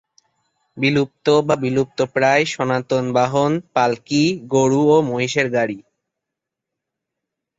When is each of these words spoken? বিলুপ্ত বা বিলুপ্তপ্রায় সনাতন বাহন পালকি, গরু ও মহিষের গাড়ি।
বিলুপ্ত 0.77 1.25
বা 1.47 1.55
বিলুপ্তপ্রায় 1.55 2.43
সনাতন 2.45 3.05
বাহন 3.13 3.51
পালকি, 3.75 4.23
গরু 4.53 4.81
ও 4.89 4.97
মহিষের 5.09 5.47
গাড়ি। 5.49 5.79